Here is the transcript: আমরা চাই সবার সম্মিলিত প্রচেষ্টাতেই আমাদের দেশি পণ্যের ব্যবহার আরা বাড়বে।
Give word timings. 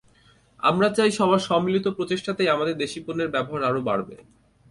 আমরা 0.59 0.87
চাই 0.89 1.11
সবার 1.11 1.41
সম্মিলিত 1.49 1.85
প্রচেষ্টাতেই 1.87 2.49
আমাদের 2.49 2.75
দেশি 2.77 2.99
পণ্যের 3.05 3.33
ব্যবহার 3.35 3.61
আরা 3.63 3.81
বাড়বে। 3.89 4.15